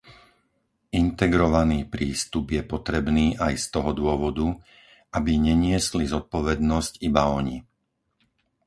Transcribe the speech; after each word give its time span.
Integrovaný 1.03 1.79
prístup 1.95 2.45
je 2.57 2.61
potrebný 2.73 3.27
aj 3.45 3.53
z 3.61 3.65
toho 3.75 3.91
dôvodu, 4.01 4.47
aby 5.17 5.31
neniesli 5.47 6.03
zodpovednosť 6.13 6.93
iba 7.09 7.23
oni. 7.39 7.57